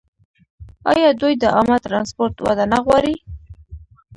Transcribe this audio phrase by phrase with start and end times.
[0.91, 3.15] آیا دوی د عامه ټرانسپورټ وده نه غواړي؟